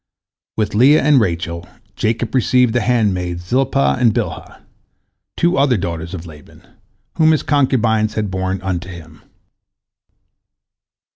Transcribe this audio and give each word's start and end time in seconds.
With 0.57 0.73
Leah 0.73 1.03
and 1.03 1.21
Rachel, 1.21 1.69
Jacob 1.95 2.33
received 2.33 2.73
the 2.73 2.81
handmaids 2.81 3.45
Zilpah 3.45 3.97
and 3.99 4.11
Bilhah, 4.15 4.61
two 5.37 5.59
other 5.59 5.77
daughters 5.77 6.15
of 6.15 6.25
Laban, 6.25 6.65
whom 7.19 7.29
his 7.29 7.43
concubines 7.43 8.15
had 8.15 8.31
borne 8.31 8.59
unto 8.63 8.89
him. 8.89 9.21